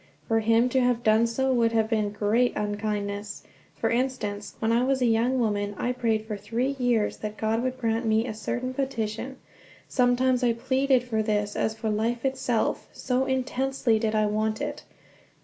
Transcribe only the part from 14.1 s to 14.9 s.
I want it.